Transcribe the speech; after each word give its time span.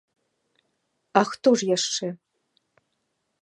А 1.21 1.23
хто 1.33 1.49
ж 1.63 1.69
яшчэ? 1.77 2.07